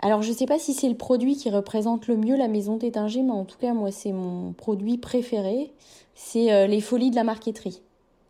Alors, 0.00 0.22
je 0.22 0.30
ne 0.30 0.34
sais 0.34 0.46
pas 0.46 0.58
si 0.58 0.74
c'est 0.74 0.88
le 0.88 0.96
produit 0.96 1.36
qui 1.36 1.50
représente 1.50 2.06
le 2.08 2.16
mieux 2.16 2.36
la 2.36 2.48
maison 2.48 2.78
Tétinger, 2.78 3.22
mais 3.22 3.32
en 3.32 3.44
tout 3.44 3.58
cas, 3.58 3.72
moi, 3.72 3.92
c'est 3.92 4.12
mon 4.12 4.52
produit 4.52 4.98
préféré. 4.98 5.70
C'est 6.14 6.52
euh, 6.52 6.66
les 6.66 6.80
folies 6.80 7.10
de 7.10 7.16
la 7.16 7.24
marqueterie. 7.24 7.80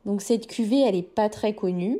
Donc, 0.05 0.21
cette 0.21 0.47
cuvée, 0.47 0.83
elle 0.83 0.95
n'est 0.95 1.03
pas 1.03 1.29
très 1.29 1.55
connue. 1.55 1.99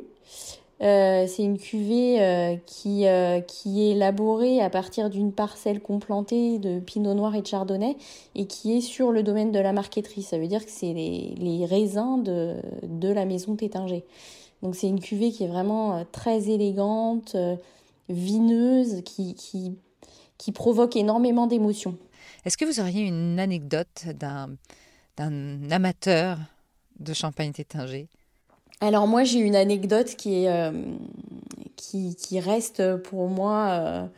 Euh, 0.81 1.25
c'est 1.27 1.43
une 1.43 1.59
cuvée 1.59 2.21
euh, 2.21 2.55
qui, 2.65 3.05
qui 3.47 3.83
est 3.83 3.91
élaborée 3.91 4.61
à 4.61 4.69
partir 4.71 5.11
d'une 5.11 5.31
parcelle 5.31 5.79
complantée 5.79 6.57
de 6.57 6.79
pinot 6.79 7.13
noir 7.13 7.35
et 7.35 7.41
de 7.41 7.47
chardonnay 7.47 7.97
et 8.33 8.47
qui 8.47 8.77
est 8.77 8.81
sur 8.81 9.11
le 9.11 9.21
domaine 9.21 9.51
de 9.51 9.59
la 9.59 9.73
marqueterie. 9.73 10.23
Ça 10.23 10.39
veut 10.39 10.47
dire 10.47 10.65
que 10.65 10.71
c'est 10.71 10.93
les, 10.93 11.35
les, 11.37 11.65
raisins 11.65 12.23
de, 12.23 12.55
de 12.81 13.09
la 13.09 13.25
maison 13.25 13.55
Tétinger. 13.55 14.03
Donc 14.63 14.75
c'est 14.75 14.87
une 14.87 14.99
cuvée 14.99 15.31
qui 15.31 15.43
est 15.43 15.47
vraiment 15.47 16.03
très 16.11 16.49
élégante, 16.49 17.35
vineuse 18.11 19.01
qui, 19.03 19.35
qui, 19.35 19.77
qui 20.37 20.51
provoque 20.51 20.95
énormément 20.95 21.47
d'émotions. 21.47 21.97
Est-ce 22.45 22.57
que 22.57 22.65
vous 22.65 22.79
auriez 22.79 23.05
une 23.07 23.39
anecdote 23.39 24.05
d'un, 24.15 24.49
d'un 25.17 25.71
amateur 25.71 26.37
de 26.99 27.13
champagne 27.13 27.51
tétinger 27.51 28.07
Alors 28.79 29.07
moi 29.07 29.23
j'ai 29.23 29.39
une 29.39 29.55
anecdote 29.55 30.15
qui, 30.15 30.43
est, 30.43 30.49
euh, 30.49 30.71
qui, 31.75 32.15
qui, 32.15 32.39
reste 32.39 32.97
pour 32.97 33.27
moi 33.27 34.09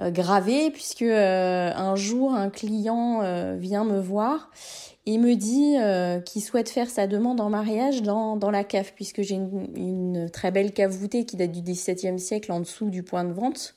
euh, 0.00 0.04
euh, 0.06 0.10
gravée 0.10 0.70
puisque 0.70 1.02
un 1.02 1.96
jour 1.96 2.32
un 2.34 2.50
client 2.50 3.20
vient 3.58 3.84
me 3.84 4.00
voir 4.00 4.50
il 5.10 5.20
me 5.20 5.36
dit 5.36 5.76
euh, 5.78 6.20
qu'il 6.20 6.42
souhaite 6.42 6.68
faire 6.68 6.90
sa 6.90 7.06
demande 7.06 7.40
en 7.40 7.48
mariage 7.48 8.02
dans, 8.02 8.36
dans 8.36 8.50
la 8.50 8.62
cave, 8.62 8.92
puisque 8.94 9.22
j'ai 9.22 9.36
une, 9.36 10.28
très 10.30 10.50
belle 10.50 10.70
cave 10.72 10.90
voûtée 10.90 11.24
qui 11.24 11.36
date 11.36 11.50
du 11.50 11.62
XVIIe 11.62 12.18
siècle 12.18 12.52
en 12.52 12.60
dessous 12.60 12.90
du 12.90 13.02
point 13.02 13.24
de 13.24 13.32
vente. 13.32 13.74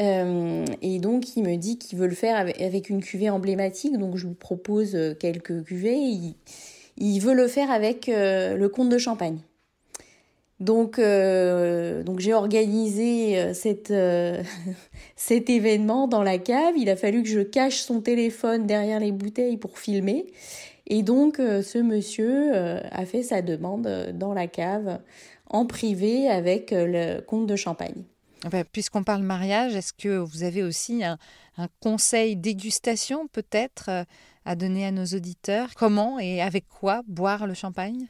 Euh, 0.00 0.64
et 0.82 0.98
donc, 0.98 1.36
il 1.36 1.44
me 1.44 1.54
dit 1.54 1.78
qu'il 1.78 2.00
veut 2.00 2.08
le 2.08 2.16
faire 2.16 2.36
avec, 2.36 2.90
une 2.90 3.00
cuvée 3.00 3.30
emblématique. 3.30 3.96
Donc, 3.96 4.16
je 4.16 4.26
lui 4.26 4.34
propose 4.34 4.96
euh, 4.96 5.14
quelques 5.14 5.62
cuvées. 5.62 5.98
Il, 5.98 6.34
il 6.96 7.20
veut 7.20 7.34
le 7.34 7.46
faire 7.46 7.70
avec 7.70 8.08
le 8.08 8.66
comte 8.66 8.88
de 8.88 8.98
Champagne. 8.98 9.38
Donc, 10.64 10.98
euh, 10.98 12.02
donc 12.02 12.20
j'ai 12.20 12.32
organisé 12.32 13.38
euh, 13.38 13.52
euh, 13.90 14.42
cet 15.16 15.50
événement 15.50 16.08
dans 16.08 16.22
la 16.22 16.38
cave. 16.38 16.74
Il 16.78 16.88
a 16.88 16.96
fallu 16.96 17.22
que 17.22 17.28
je 17.28 17.40
cache 17.40 17.82
son 17.82 18.00
téléphone 18.00 18.66
derrière 18.66 18.98
les 18.98 19.12
bouteilles 19.12 19.58
pour 19.58 19.78
filmer. 19.78 20.24
Et 20.86 21.02
donc, 21.02 21.36
ce 21.36 21.78
monsieur 21.78 22.52
a 22.52 23.06
fait 23.06 23.22
sa 23.22 23.40
demande 23.40 24.12
dans 24.12 24.34
la 24.34 24.46
cave 24.46 25.00
en 25.48 25.64
privé 25.64 26.28
avec 26.28 26.72
le 26.72 27.22
comte 27.22 27.46
de 27.46 27.56
Champagne. 27.56 28.04
Puisqu'on 28.70 29.02
parle 29.02 29.22
mariage, 29.22 29.74
est-ce 29.74 29.94
que 29.94 30.18
vous 30.18 30.42
avez 30.42 30.62
aussi 30.62 31.02
un, 31.02 31.16
conseil 31.80 32.36
dégustation 32.36 33.28
peut-être 33.28 34.04
à 34.44 34.56
donner 34.56 34.84
à 34.84 34.90
nos 34.90 35.06
auditeurs? 35.06 35.70
Comment 35.74 36.18
et 36.18 36.42
avec 36.42 36.68
quoi 36.68 37.00
boire 37.06 37.46
le 37.46 37.54
champagne? 37.54 38.06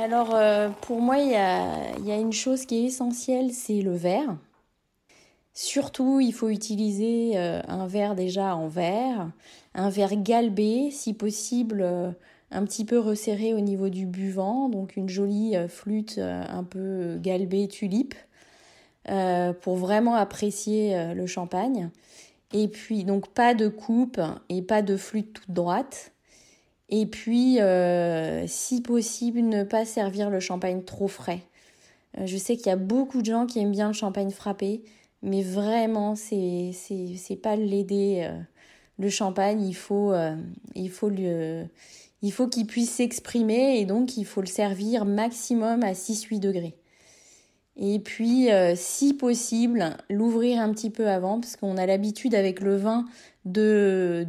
Alors, 0.00 0.34
euh, 0.34 0.70
pour 0.80 1.00
moi, 1.00 1.18
il 1.18 1.30
y 1.30 1.34
a, 1.36 2.16
une 2.16 2.32
chose 2.32 2.64
qui 2.64 2.78
est 2.78 2.84
essentielle, 2.84 3.52
c'est 3.52 3.82
le 3.82 3.92
verre. 3.92 4.36
Surtout, 5.52 6.20
il 6.20 6.32
faut 6.32 6.48
utiliser 6.48 7.32
euh, 7.36 7.60
un 7.68 7.86
verre 7.86 8.14
déjà 8.14 8.56
en 8.56 8.66
verre, 8.68 9.30
un 9.74 9.90
verre 9.90 10.16
galbé, 10.16 10.90
si 10.90 11.12
possible 11.12 11.82
euh, 11.82 12.10
un 12.50 12.64
petit 12.64 12.84
peu 12.84 12.98
resserré 12.98 13.52
au 13.52 13.60
niveau 13.60 13.90
du 13.90 14.06
buvant, 14.06 14.68
donc 14.70 14.96
une 14.96 15.08
jolie 15.08 15.54
flûte 15.68 16.18
un 16.18 16.64
peu 16.64 17.16
galbée 17.20 17.68
tulipe, 17.68 18.14
pour 19.62 19.76
vraiment 19.76 20.16
apprécier 20.16 21.14
le 21.14 21.26
champagne. 21.26 21.90
Et 22.52 22.66
puis, 22.66 23.04
donc 23.04 23.28
pas 23.28 23.54
de 23.54 23.68
coupe 23.68 24.20
et 24.48 24.62
pas 24.62 24.82
de 24.82 24.96
flûte 24.96 25.34
toute 25.34 25.50
droite. 25.52 26.12
Et 26.90 27.06
puis, 27.06 27.60
euh, 27.60 28.46
si 28.48 28.82
possible, 28.82 29.40
ne 29.40 29.62
pas 29.62 29.84
servir 29.84 30.28
le 30.28 30.40
champagne 30.40 30.82
trop 30.82 31.06
frais. 31.06 31.40
Euh, 32.18 32.26
je 32.26 32.36
sais 32.36 32.56
qu'il 32.56 32.66
y 32.66 32.70
a 32.70 32.76
beaucoup 32.76 33.20
de 33.20 33.26
gens 33.26 33.46
qui 33.46 33.60
aiment 33.60 33.70
bien 33.70 33.86
le 33.88 33.94
champagne 33.94 34.30
frappé, 34.30 34.82
mais 35.22 35.42
vraiment, 35.42 36.16
c'est 36.16 36.72
pas 37.42 37.54
l'aider. 37.54 38.26
Euh, 38.28 38.38
le 38.98 39.08
champagne, 39.08 39.62
il 39.62 39.74
faut 39.74 40.12
il 40.74 40.90
faut 40.90 41.10
il 41.10 42.32
faut 42.32 42.48
qu'il 42.48 42.66
puisse 42.66 42.90
s'exprimer 42.90 43.78
et 43.80 43.86
donc 43.86 44.18
il 44.18 44.26
faut 44.26 44.42
le 44.42 44.46
servir 44.46 45.06
maximum 45.06 45.82
à 45.82 45.94
6-8 45.94 46.38
degrés. 46.38 46.79
Et 47.82 47.98
puis, 47.98 48.48
si 48.74 49.14
possible, 49.14 49.96
l'ouvrir 50.10 50.60
un 50.60 50.70
petit 50.70 50.90
peu 50.90 51.08
avant, 51.08 51.40
parce 51.40 51.56
qu'on 51.56 51.78
a 51.78 51.86
l'habitude 51.86 52.34
avec 52.34 52.60
le 52.60 52.76
vin 52.76 53.06
de, 53.44 54.26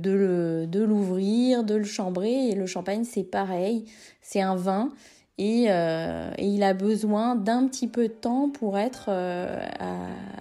l'ouvrir, 0.74 1.64
de 1.64 1.76
le 1.76 1.84
chambrer. 1.84 2.50
Et 2.50 2.56
le 2.56 2.66
champagne, 2.66 3.04
c'est 3.04 3.24
pareil, 3.24 3.86
c'est 4.22 4.42
un 4.42 4.56
vin. 4.56 4.90
Et, 5.38 5.66
euh, 5.70 6.32
il 6.38 6.64
a 6.64 6.74
besoin 6.74 7.36
d'un 7.36 7.68
petit 7.68 7.88
peu 7.88 8.08
de 8.08 8.14
temps 8.14 8.50
pour 8.50 8.78
être 8.78 9.06
euh, 9.10 9.60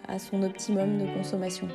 à 0.09 0.19
son 0.19 0.43
optimum 0.43 0.99
de 0.99 1.07
consommation. 1.17 1.69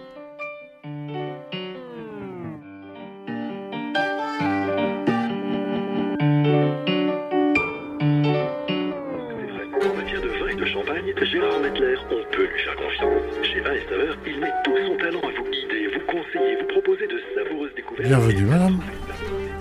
Bienvenue, 18.05 18.45
madame. 18.45 18.79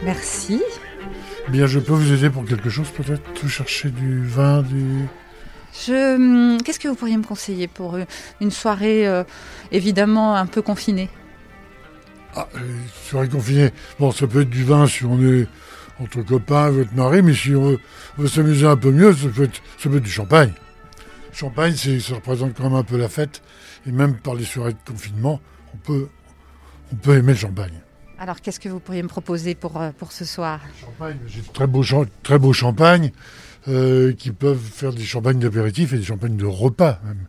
Merci. 0.05 0.63
Bien, 1.49 1.67
je 1.67 1.79
peux 1.79 1.95
vous 1.95 2.13
aider 2.13 2.29
pour 2.29 2.45
quelque 2.45 2.69
chose, 2.69 2.91
peut-être 2.91 3.23
Vous 3.43 3.49
chercher 3.49 3.89
du 3.89 4.23
vin, 4.27 4.61
du... 4.61 5.07
Je... 5.87 6.17
Hum, 6.17 6.59
qu'est-ce 6.63 6.79
que 6.79 6.89
vous 6.89 6.95
pourriez 6.95 7.17
me 7.17 7.25
conseiller 7.25 7.69
pour 7.69 7.97
une 8.43 8.51
soirée, 8.51 9.09
euh, 9.09 9.25
évidemment, 9.73 10.37
un 10.37 10.45
peu 10.45 10.61
confinée? 10.61 11.09
Ah, 12.37 12.47
une 12.57 12.61
euh, 12.61 12.87
soirée 13.09 13.31
confinée. 13.31 13.71
Bon, 13.99 14.13
ça 14.13 14.27
peut 14.27 14.43
être 14.43 14.51
du 14.51 14.63
vin 14.63 14.87
si 14.87 15.07
on 15.07 15.19
est 15.23 15.49
entre 15.99 16.21
copains, 16.21 16.69
votre 16.69 16.93
mari, 16.93 17.23
mais 17.23 17.33
si 17.33 17.55
on 17.55 17.79
veut, 18.19 18.29
s'amuser 18.29 18.67
un 18.67 18.77
peu 18.77 18.91
mieux, 18.91 19.15
ça 19.15 19.29
peut 19.29 19.49
ça 19.79 19.89
peut 19.89 19.97
être 19.97 20.03
du 20.03 20.11
champagne. 20.11 20.53
Champagne, 21.33 21.75
ça 21.75 22.15
représente 22.15 22.53
quand 22.55 22.65
même 22.65 22.75
un 22.75 22.85
peu 22.85 22.99
la 22.99 23.09
fête. 23.09 23.41
Et 23.87 23.91
même 23.91 24.17
par 24.17 24.35
les 24.35 24.45
soirées 24.45 24.75
de 24.75 24.93
confinement, 24.93 25.41
on 25.73 25.79
peut, 25.79 26.09
on 26.93 26.97
peut 26.97 27.17
aimer 27.17 27.33
le 27.33 27.39
champagne. 27.39 27.81
Alors, 28.25 28.41
qu'est-ce 28.41 28.59
que 28.59 28.71
vous 28.71 28.81
pourriez 28.81 29.03
me 29.03 29.09
proposer 29.09 29.55
pour, 29.55 29.79
euh, 29.79 29.91
pour 29.99 30.11
ce 30.11 30.25
soir? 30.25 30.59
Champagne, 30.81 31.19
j'ai 31.27 31.43
de 31.43 31.47
très 31.49 31.67
beaux, 31.67 31.85
très 32.23 32.39
beaux 32.39 32.55
champagnes 32.55 33.13
euh, 33.69 34.15
qui 34.15 34.31
peuvent 34.31 34.57
faire 34.59 34.95
des 34.95 35.05
champagnes 35.05 35.39
d'apéritif 35.39 35.93
et 35.93 35.99
des 35.99 36.05
champagnes 36.05 36.39
de 36.39 36.47
repas 36.47 37.03
même. 37.05 37.27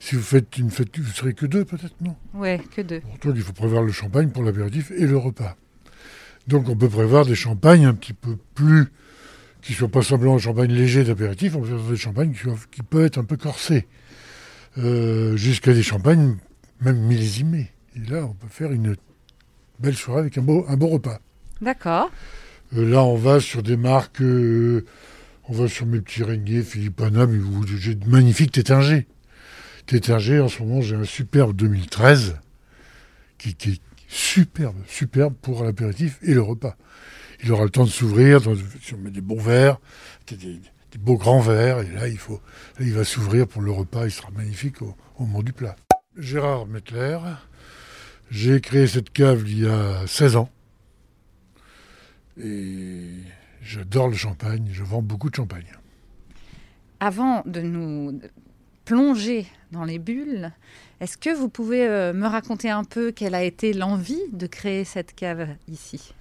Si 0.00 0.16
vous 0.16 0.20
faites 0.20 0.58
une 0.58 0.70
fête, 0.70 0.98
vous 0.98 1.12
serez 1.12 1.32
que 1.32 1.46
deux 1.46 1.64
peut-être, 1.64 1.94
non? 2.02 2.14
Oui, 2.34 2.58
que 2.58 2.82
deux. 2.82 3.00
Pour 3.00 3.34
il 3.34 3.40
faut 3.40 3.54
prévoir 3.54 3.82
le 3.84 3.90
champagne 3.90 4.28
pour 4.28 4.42
l'apéritif 4.42 4.90
et 4.90 5.06
le 5.06 5.16
repas. 5.16 5.56
Donc 6.46 6.68
on 6.68 6.76
peut 6.76 6.90
prévoir 6.90 7.24
des 7.24 7.36
champagnes 7.36 7.86
un 7.86 7.94
petit 7.94 8.12
peu 8.12 8.36
plus 8.54 8.88
qui 9.62 9.72
ne 9.72 9.78
soit 9.78 9.88
pas 9.88 10.02
simplement 10.02 10.34
un 10.34 10.38
champagne 10.38 10.70
léger 10.70 11.04
d'apéritif, 11.04 11.56
on 11.56 11.62
peut 11.62 11.68
faire 11.68 11.90
des 11.90 11.96
champagnes 11.96 12.34
qui, 12.70 12.82
peuvent 12.82 13.06
être 13.06 13.16
un 13.16 13.24
peu 13.24 13.38
corsés, 13.38 13.86
euh, 14.76 15.38
jusqu'à 15.38 15.72
des 15.72 15.82
champagnes 15.82 16.36
même 16.82 16.98
millésimés. 16.98 17.70
Et 17.96 18.10
là, 18.10 18.26
on 18.26 18.34
peut 18.34 18.48
faire 18.50 18.72
une 18.72 18.94
belle 19.78 19.94
soirée 19.94 20.20
avec 20.20 20.38
un 20.38 20.42
beau, 20.42 20.64
un 20.68 20.76
beau 20.76 20.88
repas. 20.88 21.18
D'accord. 21.60 22.10
Euh, 22.76 22.88
là, 22.88 23.02
on 23.02 23.16
va 23.16 23.40
sur 23.40 23.62
des 23.62 23.76
marques, 23.76 24.20
euh, 24.20 24.84
on 25.48 25.52
va 25.52 25.68
sur 25.68 25.86
mes 25.86 26.00
petits 26.00 26.22
Régnier, 26.22 26.62
Philippe 26.62 27.00
Anna, 27.00 27.26
mais 27.26 27.40
j'ai 27.78 27.94
de 27.94 28.08
magnifiques 28.08 28.52
Tétinger. 28.52 29.06
Tétinger, 29.86 30.40
en 30.40 30.48
ce 30.48 30.62
moment, 30.62 30.80
j'ai 30.80 30.96
un 30.96 31.04
superbe 31.04 31.54
2013 31.54 32.36
qui, 33.38 33.54
qui 33.54 33.70
est 33.70 33.80
superbe, 34.08 34.76
superbe 34.86 35.34
pour 35.42 35.64
l'apéritif 35.64 36.18
et 36.22 36.34
le 36.34 36.42
repas 36.42 36.76
il 37.44 37.52
aura 37.52 37.64
le 37.64 37.70
temps 37.70 37.84
de 37.84 37.90
s'ouvrir, 37.90 38.40
si 38.82 38.94
on 38.94 38.98
met 38.98 39.10
des 39.10 39.20
bons 39.20 39.40
verres, 39.40 39.78
des, 40.28 40.58
beaux 40.98 41.16
grands 41.16 41.40
verres, 41.40 41.80
et 41.80 41.90
là 41.92 42.08
il 42.08 42.16
faut, 42.16 42.40
il 42.80 42.94
va 42.94 43.04
s'ouvrir 43.04 43.46
pour 43.46 43.60
le 43.60 43.70
repas, 43.70 44.06
il 44.06 44.10
sera 44.10 44.30
magnifique 44.30 44.80
au, 44.80 44.96
moment 45.18 45.42
du 45.42 45.52
plat. 45.52 45.76
Gérard 46.16 46.66
Mettler, 46.66 47.18
j'ai 48.30 48.60
créé 48.60 48.86
cette 48.86 49.10
cave 49.10 49.44
il 49.46 49.64
y 49.64 49.66
a 49.66 50.06
16 50.06 50.36
ans, 50.36 50.50
et 52.42 53.10
j'adore 53.62 54.08
le 54.08 54.16
champagne, 54.16 54.68
je 54.72 54.82
vends 54.82 55.02
beaucoup 55.02 55.30
de 55.30 55.36
champagne. 55.36 55.72
Avant 57.00 57.42
de 57.46 57.60
nous 57.60 58.20
plonger 58.84 59.46
dans 59.72 59.84
les 59.84 59.98
bulles, 59.98 60.52
est-ce 61.00 61.16
que 61.16 61.34
vous 61.34 61.48
pouvez 61.48 61.86
euh, 61.86 62.12
me 62.12 62.26
raconter 62.26 62.70
un 62.70 62.84
peu 62.84 63.12
quelle 63.12 63.34
a 63.34 63.42
été 63.42 63.72
l'envie 63.72 64.22
de 64.32 64.46
créer 64.46 64.84
cette 64.84 65.14
cave 65.14 65.48
ici? 65.68 66.14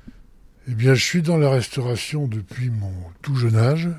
Eh 0.67 0.75
bien, 0.75 0.93
je 0.93 1.03
suis 1.03 1.21
dans 1.21 1.37
la 1.37 1.49
restauration 1.49 2.27
depuis 2.27 2.69
mon 2.69 2.93
tout 3.21 3.35
jeune 3.35 3.57
âge. 3.57 3.89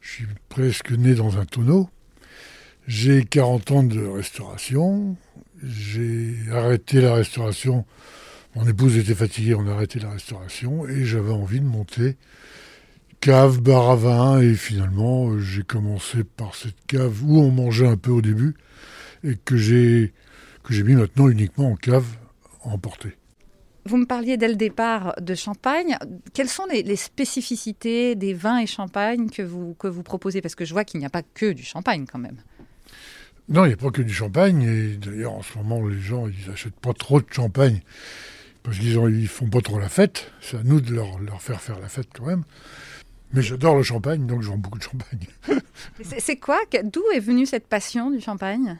Je 0.00 0.10
suis 0.10 0.26
presque 0.48 0.90
né 0.90 1.14
dans 1.14 1.38
un 1.38 1.44
tonneau. 1.44 1.88
J'ai 2.86 3.24
40 3.24 3.70
ans 3.70 3.82
de 3.82 4.04
restauration. 4.04 5.16
J'ai 5.62 6.34
arrêté 6.50 7.00
la 7.00 7.14
restauration. 7.14 7.84
Mon 8.54 8.66
épouse 8.66 8.96
était 8.98 9.14
fatiguée, 9.14 9.54
on 9.54 9.66
a 9.68 9.72
arrêté 9.72 9.98
la 9.98 10.10
restauration 10.10 10.86
et 10.86 11.04
j'avais 11.04 11.32
envie 11.32 11.60
de 11.60 11.66
monter 11.66 12.16
cave, 13.20 13.60
bar 13.60 13.90
à 13.90 13.96
vin 13.96 14.40
et 14.40 14.54
finalement 14.54 15.38
j'ai 15.38 15.62
commencé 15.62 16.24
par 16.24 16.56
cette 16.56 16.84
cave 16.88 17.22
où 17.24 17.38
on 17.38 17.52
mangeait 17.52 17.86
un 17.86 17.96
peu 17.96 18.10
au 18.10 18.20
début 18.20 18.56
et 19.22 19.36
que 19.36 19.56
j'ai 19.56 20.12
que 20.64 20.74
j'ai 20.74 20.82
mis 20.82 20.94
maintenant 20.94 21.28
uniquement 21.28 21.70
en 21.70 21.76
cave 21.76 22.04
à 22.64 22.68
emporter. 22.68 23.16
Vous 23.84 23.96
me 23.96 24.06
parliez 24.06 24.36
dès 24.36 24.48
le 24.48 24.54
départ 24.54 25.14
de 25.20 25.34
champagne. 25.34 25.96
Quelles 26.34 26.48
sont 26.48 26.66
les, 26.66 26.96
spécificités 26.96 28.14
des 28.14 28.32
vins 28.32 28.58
et 28.58 28.66
champagne 28.66 29.28
que 29.28 29.42
vous, 29.42 29.74
que 29.74 29.88
vous 29.88 30.04
proposez? 30.04 30.40
Parce 30.40 30.54
que 30.54 30.64
je 30.64 30.72
vois 30.72 30.84
qu'il 30.84 31.00
n'y 31.00 31.06
a 31.06 31.10
pas 31.10 31.22
que 31.22 31.52
du 31.52 31.64
champagne 31.64 32.06
quand 32.10 32.20
même. 32.20 32.36
Non, 33.48 33.64
il 33.64 33.68
n'y 33.68 33.74
a 33.74 33.76
pas 33.76 33.90
que 33.90 34.02
du 34.02 34.12
champagne. 34.12 34.62
Et 34.62 34.96
d'ailleurs, 34.96 35.32
en 35.32 35.42
ce 35.42 35.56
moment, 35.58 35.86
les 35.86 36.00
gens, 36.00 36.26
ils 36.26 36.48
n'achètent 36.48 36.78
pas 36.80 36.92
trop 36.92 37.20
de 37.20 37.26
champagne 37.30 37.80
parce 38.62 38.78
qu'ils 38.78 39.00
ne 39.00 39.26
font 39.26 39.48
pas 39.48 39.60
trop 39.60 39.78
la 39.78 39.88
fête. 39.88 40.30
C'est 40.40 40.58
à 40.58 40.62
nous 40.62 40.80
de 40.80 40.94
leur, 40.94 41.18
leur, 41.18 41.42
faire 41.42 41.60
faire 41.60 41.80
la 41.80 41.88
fête 41.88 42.08
quand 42.14 42.26
même. 42.26 42.44
Mais 43.32 43.42
j'adore 43.42 43.76
le 43.76 43.82
champagne, 43.82 44.26
donc 44.26 44.42
je 44.42 44.48
vends 44.48 44.58
beaucoup 44.58 44.78
de 44.78 44.84
champagne. 44.84 45.26
C'est 46.18 46.36
quoi 46.36 46.58
D'où 46.84 47.02
est 47.14 47.20
venue 47.20 47.46
cette 47.46 47.66
passion 47.66 48.10
du 48.10 48.20
champagne? 48.20 48.78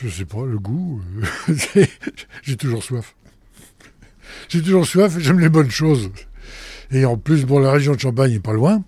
Je 0.00 0.08
sais 0.08 0.24
pas, 0.24 0.44
le 0.44 0.58
goût. 0.58 1.02
Euh, 1.48 1.84
j'ai 2.42 2.56
toujours 2.56 2.84
soif. 2.84 3.14
J'ai 4.48 4.62
toujours 4.62 4.86
soif 4.86 5.16
et 5.16 5.20
j'aime 5.20 5.40
les 5.40 5.48
bonnes 5.48 5.70
choses. 5.70 6.10
Et 6.90 7.04
en 7.04 7.16
plus, 7.16 7.44
bon, 7.44 7.58
la 7.58 7.72
région 7.72 7.94
de 7.94 8.00
Champagne 8.00 8.32
n'est 8.32 8.40
pas 8.40 8.52
loin. 8.52 8.84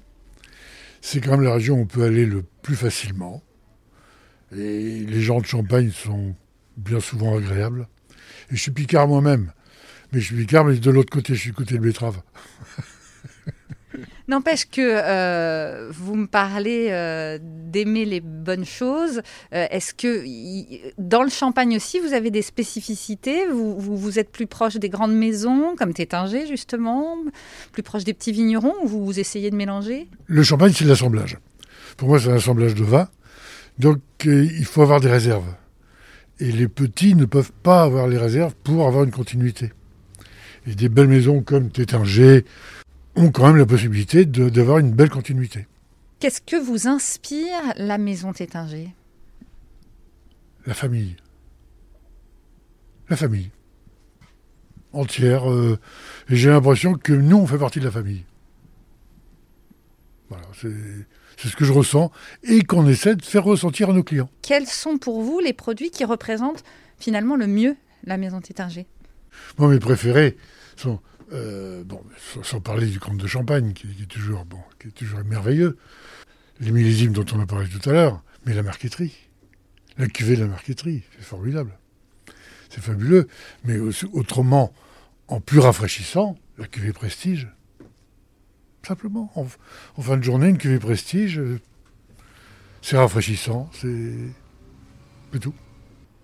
C'est 1.01 1.21
quand 1.21 1.33
même 1.33 1.43
la 1.43 1.55
région 1.55 1.77
où 1.77 1.81
on 1.81 1.87
peut 1.87 2.05
aller 2.05 2.27
le 2.27 2.45
plus 2.63 2.77
facilement. 2.77 3.43
Et 4.57 5.01
les 5.01 5.21
gens 5.21 5.41
de 5.41 5.47
Champagne 5.47 5.91
sont 5.91 6.35
bien 6.77 7.01
souvent 7.01 7.37
agréables. 7.37 7.89
Et 8.51 8.57
je 8.57 8.61
suis 8.61 8.71
picard 8.71 9.09
moi-même. 9.09 9.53
Mais 10.13 10.21
je 10.21 10.27
suis 10.27 10.37
picard, 10.37 10.65
mais 10.65 10.77
de 10.77 10.91
l'autre 10.91 11.11
côté, 11.11 11.35
je 11.35 11.41
suis 11.41 11.53
côté 11.53 11.75
de 11.75 11.81
betterave. 11.81 12.21
N'empêche 14.29 14.65
que 14.65 14.81
euh, 14.81 15.91
vous 15.93 16.15
me 16.15 16.27
parlez 16.27 16.89
euh, 16.91 17.39
d'aimer 17.43 18.05
les 18.05 18.21
bonnes 18.21 18.65
choses. 18.65 19.21
Euh, 19.53 19.67
est-ce 19.71 19.93
que 19.93 20.25
dans 20.99 21.23
le 21.23 21.31
champagne 21.31 21.77
aussi, 21.77 22.01
vous 22.01 22.15
avez 22.15 22.31
des 22.31 22.43
spécificités? 22.43 23.47
Vous, 23.49 23.79
vous, 23.79 24.19
êtes 24.19 24.33
plus 24.33 24.47
proche 24.47 24.77
des 24.77 24.89
grandes 24.89 25.15
maisons, 25.15 25.77
comme 25.77 25.93
Tétinger 25.93 26.47
justement, 26.47 27.17
plus 27.73 27.83
proche 27.83 28.05
des 28.05 28.15
petits 28.15 28.33
vignerons, 28.33 28.75
ou 28.83 28.89
vous, 28.89 29.05
vous 29.05 29.21
essayez 29.21 29.51
de 29.51 29.57
mélanger? 29.57 30.09
Le 30.27 30.43
champagne, 30.43 30.73
c'est 30.75 30.87
l'assemblage. 30.87 31.39
Pour 31.97 32.09
moi, 32.09 32.19
c'est 32.19 32.31
un 32.31 32.37
assemblage 32.37 32.75
de 32.75 32.85
vin. 32.85 33.09
Donc, 33.79 33.99
il 34.25 34.65
faut 34.65 34.83
avoir 34.83 35.01
des 35.01 35.11
réserves. 35.11 35.55
Et 36.41 36.51
les 36.51 36.69
petits 36.69 37.15
ne 37.15 37.25
peuvent 37.25 37.53
pas 37.63 37.83
avoir 37.83 38.09
les 38.09 38.19
réserves 38.19 38.55
pour 38.65 38.87
avoir 38.87 39.05
une 39.05 39.11
continuité. 39.11 39.73
Et 40.67 40.75
des 40.75 40.89
belles 40.89 41.09
maisons 41.09 41.43
comme 41.43 41.71
Tétinger 41.71 42.45
ont 43.17 43.31
quand 43.31 43.47
même 43.47 43.57
la 43.57 43.67
possibilité 43.67 44.25
d'avoir 44.25 44.79
une 44.79 44.93
belle 44.93 45.11
continuité. 45.11 45.67
Qu'est-ce 46.19 46.41
que 46.41 46.57
vous 46.57 46.89
inspire 46.89 47.61
la 47.77 47.99
maison 47.99 48.33
Tétinger 48.33 48.95
La 50.67 50.75
famille. 50.75 51.17
La 53.09 53.17
famille. 53.17 53.51
Entière. 54.93 55.51
Euh, 55.51 55.79
et 56.31 56.37
j'ai 56.37 56.51
l'impression 56.51 56.95
que 56.95 57.13
nous, 57.13 57.37
on 57.37 57.47
fait 57.47 57.59
partie 57.59 57.81
de 57.81 57.85
la 57.85 57.91
famille. 57.91 58.25
Voilà, 60.29 60.47
c'est 60.61 61.07
ce 61.37 61.57
que 61.57 61.65
je 61.65 61.73
ressens 61.73 62.11
et 62.43 62.63
qu'on 62.63 62.87
essaie 62.89 63.17
de 63.17 63.25
faire 63.25 63.45
ressentir 63.45 63.91
à 63.91 63.93
nos 63.93 64.03
clients. 64.03 64.31
Quels 64.43 64.67
sont 64.67 64.99
pour 64.99 65.23
vous 65.23 65.41
les 65.41 65.53
produits 65.53 65.91
qui 65.91 66.05
représentent 66.05 66.65
finalement 66.99 67.37
le 67.37 67.47
mieux 67.47 67.77
la 68.05 68.17
maison 68.17 68.41
Tétinger 68.41 68.87
Moi, 69.59 69.69
mes 69.69 69.79
préférés 69.79 70.37
sont 70.77 71.01
euh, 71.33 71.85
bon, 71.85 72.03
sans, 72.43 72.61
parler 72.61 72.87
du 72.87 73.01
comte 73.01 73.17
de 73.17 73.27
Champagne, 73.27 73.73
qui, 73.73 73.87
est 73.87 74.07
toujours, 74.07 74.45
bon, 74.45 74.59
qui 74.79 74.89
est 74.89 74.93
toujours 74.93 75.21
merveilleux, 75.25 75.79
les 76.61 76.71
millésimes 76.71 77.13
dont 77.13 77.25
on 77.35 77.41
a 77.41 77.47
parlé 77.47 77.69
tout 77.69 77.89
à 77.89 77.93
l'heure, 77.93 78.23
mais 78.45 78.55
la 78.55 78.63
marqueterie, 78.63 79.15
la 79.99 80.07
cuvée 80.07 80.37
de 80.37 80.43
la 80.43 80.49
marqueterie, 80.49 81.03
c'est 81.17 81.25
formidable, 81.25 81.79
c'est 82.69 82.83
fabuleux, 82.83 83.29
mais 83.65 83.79
autrement, 84.13 84.73
en 85.29 85.41
plus 85.41 85.61
rafraîchissant, 85.61 86.37
la 86.59 86.67
cuvée 86.67 86.93
prestige. 86.93 87.49
Simplement, 88.87 89.31
en, 89.35 89.47
en 89.97 90.03
fin 90.03 90.17
de 90.17 90.23
journée, 90.23 90.49
une 90.49 90.59
cuvée 90.59 90.79
prestige, 90.79 91.39
euh, 91.39 91.59
c'est 92.83 92.97
rafraîchissant, 92.97 93.71
c'est 93.73 95.41
tout. 95.41 95.55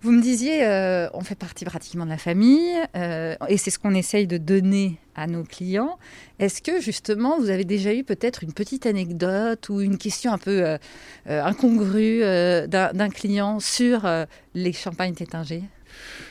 Vous 0.03 0.11
me 0.11 0.21
disiez, 0.21 0.65
euh, 0.65 1.09
on 1.13 1.21
fait 1.21 1.35
partie 1.35 1.63
pratiquement 1.63 2.05
de 2.05 2.09
la 2.09 2.17
famille, 2.17 2.75
euh, 2.95 3.35
et 3.47 3.57
c'est 3.57 3.69
ce 3.69 3.77
qu'on 3.77 3.93
essaye 3.93 4.25
de 4.25 4.37
donner 4.37 4.97
à 5.13 5.27
nos 5.27 5.43
clients. 5.43 5.99
Est-ce 6.39 6.63
que 6.63 6.81
justement, 6.81 7.39
vous 7.39 7.51
avez 7.51 7.65
déjà 7.65 7.93
eu 7.93 8.03
peut-être 8.03 8.43
une 8.43 8.51
petite 8.51 8.87
anecdote 8.87 9.69
ou 9.69 9.79
une 9.79 9.99
question 9.99 10.33
un 10.33 10.39
peu 10.39 10.63
euh, 10.65 10.77
incongrue 11.27 12.21
d'un 12.67 13.09
client 13.09 13.59
sur 13.59 14.09
les 14.55 14.73
champagnes 14.73 15.13
Tétinger 15.13 15.63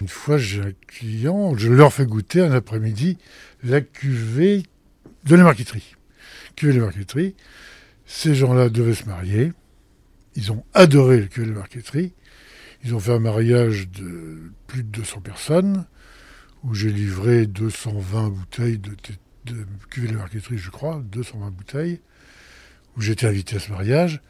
Une 0.01 0.09
fois, 0.09 0.37
j'ai 0.37 0.63
un 0.63 0.73
client, 0.89 1.57
je 1.57 1.69
leur 1.69 1.93
fais 1.93 2.07
goûter 2.07 2.41
un 2.41 2.51
après-midi 2.51 3.19
la 3.63 3.81
cuvée 3.81 4.65
de 5.27 5.37
la 5.37 5.45
marqueterie. 5.45 5.95
Cuvée 6.61 6.75
de. 6.75 7.37
Ces 8.05 8.35
gens-là 8.35 8.69
devaient 8.69 8.93
se 8.93 9.07
marier. 9.07 9.55
Ils 10.35 10.53
ont 10.53 10.63
adoré 10.75 11.19
le 11.19 11.27
cuvée 11.27 11.47
de 11.47 11.53
marqueterie. 11.53 12.13
Ils 12.85 12.95
ont 12.95 13.01
fait 13.01 13.15
un 13.15 13.19
mariage 13.19 13.89
de 13.89 14.53
plus 14.67 14.83
de 14.83 14.89
200 14.89 15.23
personnes, 15.23 15.87
où 16.63 16.75
j'ai 16.75 16.93
livré 16.93 17.47
220 17.47 18.29
bouteilles 18.29 18.79
de, 18.79 18.91
de, 19.47 19.67
cuvée 19.89 20.09
de 20.09 20.19
marqueterie, 20.19 20.59
je 20.59 20.69
crois, 20.69 21.03
220 21.11 21.51
bouteilles, 21.51 22.03
où 22.95 23.01
j'étais 23.01 23.27
invité 23.27 23.57
à 23.57 23.59
ce 23.59 23.71
mariage. 23.71 24.21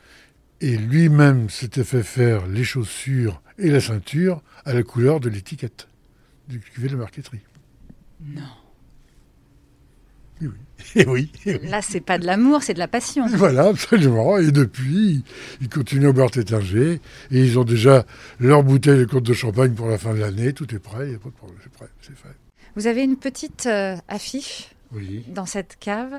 Et 0.61 0.77
lui-même 0.77 1.51
s'était 1.51 1.83
fait 1.83 2.05
faire 2.05 2.47
les 2.47 2.63
chaussures 2.63 3.43
et 3.59 3.73
la 3.73 3.81
ceinture 3.81 4.41
à 4.65 4.73
la 4.73 4.85
couleur 4.85 5.19
de 5.19 5.29
l'étiquette 5.29 5.89
du 6.47 6.61
cuvée 6.61 6.91
de 6.91 6.95
marqueterie. 6.95 7.43
Non. 8.21 8.70
Et 10.41 10.47
oui. 10.47 10.53
Et 10.97 11.07
oui, 11.07 11.31
Là, 11.63 11.83
c'est 11.83 12.01
pas 12.01 12.19
de 12.19 12.27
l'amour, 12.27 12.63
c'est 12.63 12.75
de 12.75 12.79
la 12.79 12.89
passion. 12.89 13.27
Voilà, 13.35 13.69
absolument. 13.69 14.39
Et 14.39 14.51
depuis, 14.51 15.25
ils 15.61 15.69
continuent 15.69 16.09
à 16.09 16.13
boire 16.13 16.31
Tétinger. 16.31 17.01
Et 17.31 17.45
ils 17.45 17.59
ont 17.59 17.65
déjà 17.65 18.05
leur 18.39 18.63
bouteille 18.63 18.99
de 18.99 19.05
côte 19.05 19.25
de 19.25 19.35
champagne 19.35 19.73
pour 19.73 19.89
la 19.89 19.99
fin 19.99 20.15
de 20.15 20.21
l'année. 20.21 20.53
Tout 20.53 20.75
est 20.75 20.79
prêt, 20.79 21.07
il 21.07 21.11
n'y 21.11 21.15
a 21.17 21.19
pas 21.19 21.29
de 21.29 21.35
problème, 21.35 21.59
c'est 21.63 21.73
prêt, 21.73 21.89
c'est 22.01 22.17
fait. 22.17 22.35
Vous 22.77 22.87
avez 22.87 23.03
une 23.03 23.17
petite 23.17 23.67
euh, 23.67 23.97
affiche 24.09 24.71
dans 25.29 25.47
cette 25.47 25.77
cave 25.79 26.19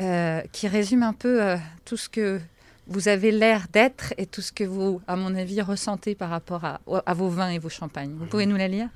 euh, 0.00 0.40
qui 0.52 0.68
résume 0.68 1.02
un 1.02 1.12
peu 1.12 1.42
euh, 1.42 1.56
tout 1.84 1.96
ce 1.96 2.08
que 2.08 2.38
vous 2.86 3.08
avez 3.08 3.30
l'air 3.30 3.66
d'être 3.72 4.14
et 4.18 4.26
tout 4.26 4.40
ce 4.40 4.52
que 4.52 4.64
vous, 4.64 5.00
à 5.06 5.16
mon 5.16 5.34
avis, 5.34 5.62
ressentez 5.62 6.14
par 6.14 6.30
rapport 6.30 6.64
à, 6.64 6.80
à 7.06 7.14
vos 7.14 7.28
vins 7.28 7.50
et 7.50 7.58
vos 7.58 7.68
champagnes. 7.68 8.14
Vous 8.18 8.26
pouvez 8.26 8.46
nous 8.46 8.56
la 8.56 8.68
lire? 8.68 8.88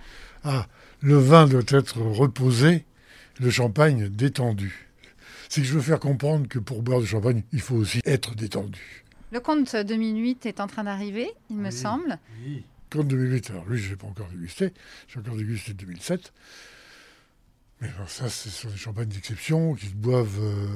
Ah, 0.44 0.66
le 1.00 1.16
vin 1.16 1.46
doit 1.46 1.62
être 1.68 2.00
reposé 2.00 2.84
le 3.40 3.50
champagne 3.50 4.08
détendu. 4.08 4.88
C'est 5.48 5.60
que 5.60 5.66
je 5.66 5.74
veux 5.74 5.80
faire 5.80 6.00
comprendre 6.00 6.48
que 6.48 6.58
pour 6.58 6.82
boire 6.82 7.00
du 7.00 7.06
champagne, 7.06 7.42
il 7.52 7.60
faut 7.60 7.76
aussi 7.76 8.00
être 8.04 8.34
détendu. 8.34 9.04
Le 9.32 9.40
compte 9.40 9.74
2008 9.74 10.46
est 10.46 10.60
en 10.60 10.66
train 10.66 10.84
d'arriver, 10.84 11.28
il 11.50 11.56
me 11.56 11.70
semble. 11.70 12.18
Oui. 12.44 12.64
Compte 12.90 13.08
2008, 13.08 13.50
alors 13.50 13.64
lui, 13.66 13.78
je 13.78 13.90
n'ai 13.90 13.96
pas 13.96 14.06
encore 14.06 14.28
dégusté. 14.28 14.72
J'ai 15.08 15.18
encore 15.18 15.36
dégusté 15.36 15.72
2007. 15.74 16.32
Mais 17.80 17.88
ça, 18.06 18.28
ce 18.28 18.48
sont 18.48 18.68
des 18.68 18.76
champagnes 18.76 19.08
d'exception 19.08 19.74
qui 19.74 19.86
se 19.86 19.94
boivent 19.94 20.40
euh, 20.40 20.68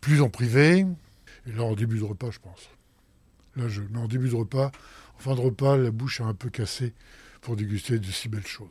plus 0.00 0.20
en 0.20 0.28
privé. 0.28 0.86
Et 1.46 1.52
là, 1.52 1.64
en 1.64 1.74
début 1.74 1.98
de 1.98 2.04
repas, 2.04 2.30
je 2.30 2.38
pense. 2.38 2.68
Là, 3.56 3.68
je, 3.68 3.80
mais 3.90 3.98
en 3.98 4.08
début 4.08 4.28
de 4.28 4.34
repas, 4.34 4.70
en 5.16 5.18
fin 5.18 5.34
de 5.34 5.40
repas, 5.40 5.76
la 5.76 5.90
bouche 5.90 6.20
est 6.20 6.24
un 6.24 6.34
peu 6.34 6.50
cassée 6.50 6.92
pour 7.40 7.56
déguster 7.56 7.98
de 7.98 8.10
si 8.10 8.28
belles 8.28 8.46
choses. 8.46 8.68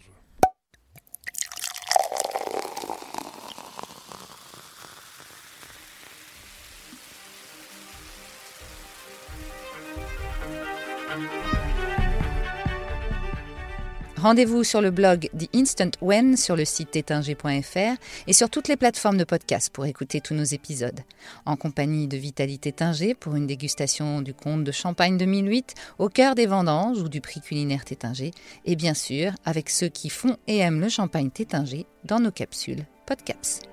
Rendez-vous 14.24 14.64
sur 14.64 14.80
le 14.80 14.90
blog 14.90 15.30
The 15.38 15.54
Instant 15.54 15.92
When 16.00 16.38
sur 16.38 16.56
le 16.56 16.64
site 16.64 16.92
tétinger.fr 16.92 18.00
et 18.26 18.32
sur 18.32 18.50
toutes 18.50 18.70
les 18.70 18.78
plateformes 18.78 19.18
de 19.18 19.26
podcast 19.26 19.70
pour 19.74 19.86
écouter 19.86 20.22
tous 20.22 20.34
nos 20.34 20.46
épisodes. 20.46 21.02
En 21.46 21.58
compagnie 21.58 22.08
de 22.08 22.16
Vitaly 22.16 22.58
Tétinger 22.58 23.16
pour 23.16 23.36
une 23.36 23.48
dégustation 23.48 24.22
du 24.22 24.34
conte 24.34 24.64
de 24.64 24.72
Champagne 24.72 25.18
2008 25.18 25.74
au 26.00 26.08
cœur 26.08 26.36
des 26.36 26.46
vendanges 26.46 27.02
ou 27.02 27.10
du 27.10 27.20
prix 27.20 27.42
culinaire 27.42 27.84
Tétinger 27.84 28.32
et 28.64 28.78
bien 28.78 28.94
sûr 28.94 29.34
avec 29.44 29.70
ceux 29.70 29.90
qui 29.90 30.10
font 30.10 30.38
et 30.48 30.60
aiment 30.60 30.80
le 30.80 30.88
champagne 30.88 31.30
Tétinger 31.30 31.86
dans 32.06 32.22
nos 32.22 32.32
capsules 32.32 32.86
Podcaps. 33.06 33.73